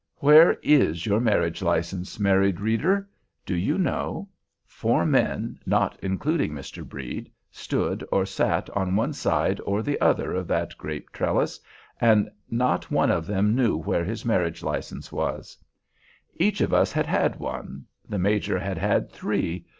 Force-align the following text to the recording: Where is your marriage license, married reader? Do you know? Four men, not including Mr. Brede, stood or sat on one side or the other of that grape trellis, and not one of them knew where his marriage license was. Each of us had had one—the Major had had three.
Where 0.15 0.53
is 0.63 1.05
your 1.05 1.19
marriage 1.19 1.61
license, 1.61 2.19
married 2.19 2.59
reader? 2.59 3.07
Do 3.45 3.55
you 3.55 3.77
know? 3.77 4.29
Four 4.65 5.05
men, 5.05 5.59
not 5.63 5.95
including 6.01 6.53
Mr. 6.53 6.83
Brede, 6.83 7.29
stood 7.51 8.03
or 8.11 8.25
sat 8.25 8.67
on 8.71 8.95
one 8.95 9.13
side 9.13 9.59
or 9.63 9.83
the 9.83 10.01
other 10.01 10.33
of 10.33 10.47
that 10.47 10.75
grape 10.79 11.11
trellis, 11.11 11.59
and 11.99 12.31
not 12.49 12.89
one 12.89 13.11
of 13.11 13.27
them 13.27 13.53
knew 13.55 13.77
where 13.77 14.03
his 14.03 14.25
marriage 14.25 14.63
license 14.63 15.11
was. 15.11 15.55
Each 16.35 16.61
of 16.61 16.73
us 16.73 16.91
had 16.91 17.05
had 17.05 17.35
one—the 17.35 18.17
Major 18.17 18.57
had 18.57 18.79
had 18.79 19.11
three. 19.11 19.67